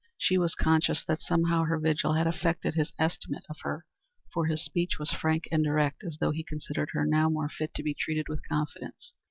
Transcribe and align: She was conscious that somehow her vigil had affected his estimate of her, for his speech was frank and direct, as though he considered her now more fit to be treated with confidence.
She 0.17 0.39
was 0.39 0.55
conscious 0.55 1.03
that 1.03 1.21
somehow 1.21 1.65
her 1.65 1.77
vigil 1.79 2.13
had 2.15 2.25
affected 2.25 2.73
his 2.73 2.91
estimate 2.97 3.43
of 3.51 3.57
her, 3.61 3.85
for 4.33 4.47
his 4.47 4.65
speech 4.65 4.97
was 4.97 5.11
frank 5.11 5.47
and 5.51 5.63
direct, 5.63 6.03
as 6.03 6.17
though 6.19 6.31
he 6.31 6.43
considered 6.43 6.89
her 6.93 7.05
now 7.05 7.29
more 7.29 7.49
fit 7.49 7.75
to 7.75 7.83
be 7.83 7.93
treated 7.93 8.27
with 8.27 8.41
confidence. 8.49 9.13